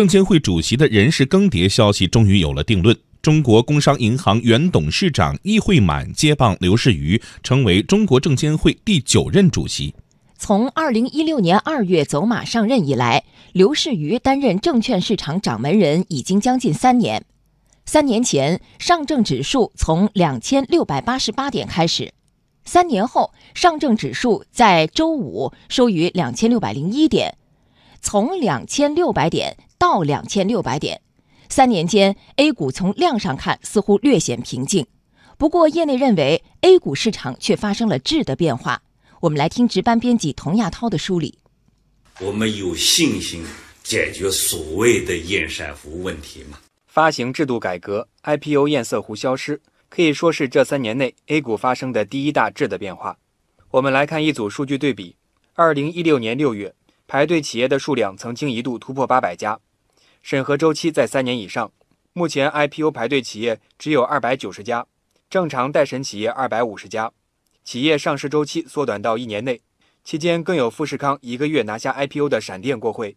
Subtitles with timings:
[0.00, 2.96] 证监会主席的人事更迭消息终于有了定论。
[3.20, 9.94] 中国工商银行原董事长易会满接棒刘士余，成为中国证监会第九任主席。
[10.38, 17.22] 从二零一六年二月走马上任以来，刘士余担任证券市场掌门人已经将近三年。
[17.84, 22.14] 三年前，上证指数从两千六百八十八点开始，
[22.64, 27.36] 三年后，上证指数在周五收于两千六百零一点，
[28.00, 31.00] 从两千六百点到两千六百点。
[31.48, 34.86] 三年间，A 股从量上看似乎略显平静，
[35.38, 38.82] 不过业内认为 A 股市场却发生了质的变化。
[39.20, 41.38] 我们来听值班编辑童亚涛的梳理。
[42.20, 43.42] 我们有信心
[43.82, 46.58] 解决所谓的堰塞湖问题吗？
[46.86, 49.58] 发行制度改革，IPO 堰塞湖消失，
[49.88, 53.16] 可以说是这三年内 A 股发生的第一大质的变化。
[53.70, 55.16] 我们来看一组数据对比：
[55.54, 56.74] 二零一六年六月，
[57.06, 59.58] 排队企业的数量曾经一度突破八百家。
[60.22, 61.72] 审核周期在三年以上，
[62.12, 64.86] 目前 IPO 排队企业只有二百九十家，
[65.30, 67.10] 正常待审企业二百五十家，
[67.64, 69.60] 企业上市周期缩短到一年内，
[70.04, 73.16] 期间更有富士康一个月拿下 IPO 的闪电过会。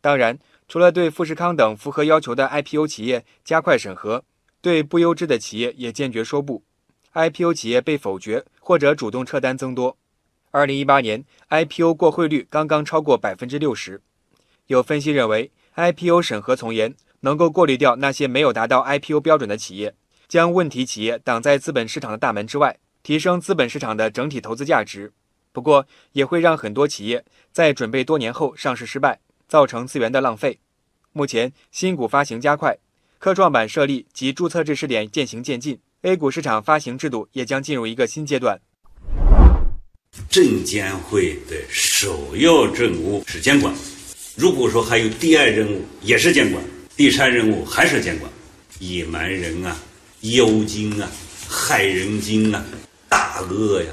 [0.00, 4.24] 当然，除了对富士康等符合要求的 IPO 企业加快审核，
[4.62, 6.64] 对不优质的企业也坚决说不
[7.12, 9.98] ，IPO 企业被否决或者主动撤单增多。
[10.50, 14.00] 二零一八年 IPO 过会率刚刚超过百分之六十，
[14.66, 15.52] 有分析认为。
[15.74, 19.94] IPO 审核从严，能够过滤掉那些没有达到 IPO 标准的企业，
[20.28, 25.12] 将问题企业挡在资本市场的大门之外，提升资本市场的整体投资价值。
[25.52, 30.58] 不过，也会让很多企业在准备多年后上市失败，造成资源的浪费。
[31.12, 32.76] 目前，新股发行加快，
[33.18, 38.60] 科创板设立及注册制试点渐行渐近，A 股市场发行制度也将进入一个新阶段。
[40.28, 43.74] 证监会的首要任务是监管。
[44.34, 46.64] 如果说还有第二任务，也是监管；
[46.96, 48.30] 第三任务还是监管。
[48.78, 49.76] 野蛮人啊，
[50.22, 51.06] 妖精啊，
[51.46, 52.64] 害人精啊，
[53.10, 53.90] 大鳄呀，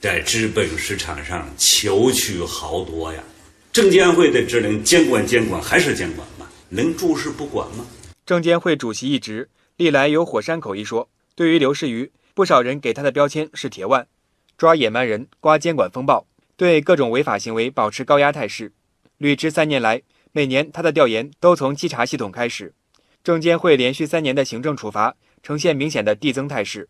[0.00, 3.20] 在资本市场上求取豪夺呀。
[3.72, 6.46] 证监会的职能，监管监管还是监管吗？
[6.68, 7.84] 能坐视不管吗？
[8.24, 11.10] 证监会主席一职历来有火山口一说。
[11.34, 14.06] 对于刘士余，不少人给他的标签是铁腕，
[14.56, 16.26] 抓野蛮人，刮监管风暴，
[16.56, 18.70] 对各种违法行为保持高压态势。
[19.22, 20.02] 履职三年来，
[20.32, 22.74] 每年他的调研都从稽查系统开始。
[23.22, 26.88] 证监会连续三年的行政处罚呈现明显的递增态势。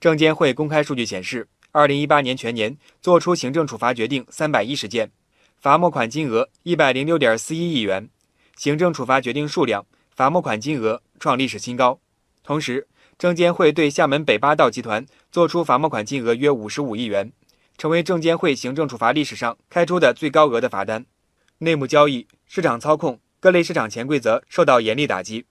[0.00, 5.10] 证监会公开数据显示，二零一八年全年作出行政处罚决定三百一十件，
[5.58, 8.08] 罚没款金额一百零六点四一亿元，
[8.56, 9.84] 行政处罚决定数量、
[10.16, 12.00] 罚没款金额创历史新高。
[12.42, 17.30] 同时，证监会对厦门北八道集团作出罚没款金额约五十五亿元，
[17.76, 21.04] 成为证监会行政处罚历史上开出的最高额的罚单。
[21.58, 25.46] 内幕交易、市场操控、各类市场潜规则受到严厉打击。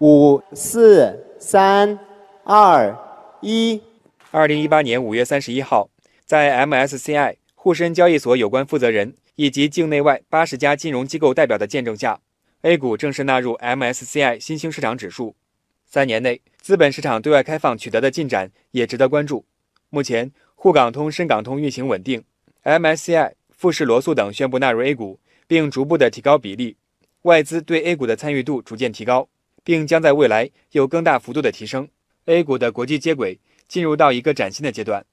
[0.00, 1.98] 五、四、三、
[2.44, 2.96] 二、
[3.42, 3.82] 一。
[4.30, 5.90] 二零一八年五月三十一号，
[6.24, 12.18] 在 MSCI 沪深交易所有关负责人以及境内外八十家金融机构代表的见证下
[12.62, 15.36] ，A 股正式纳入 MSCI 新兴市场指数。
[15.84, 19.44] 三年内，资本市场对外开放取得的进展也值得关注。
[19.90, 22.24] 目前，沪港通、深港通运行稳定
[22.64, 23.34] ，MSCI。
[23.64, 26.76] 富士、罗素等宣布纳入 A 股，并逐步的提高比例，
[27.22, 29.26] 外资对 A 股的参与度逐渐提高，
[29.62, 31.88] 并将在未来有更大幅度的提升。
[32.26, 35.06] A 股的国际接轨进入到一个崭新的阶段。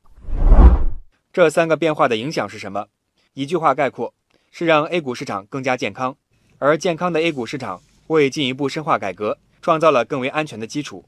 [1.31, 2.88] 这三个变化的影响是什么？
[3.35, 4.13] 一句话概括，
[4.51, 6.18] 是让 A 股市场更加健康，
[6.57, 11.06] 而健康的 A 股市场为进一步深化改革创造了更为安全的基础。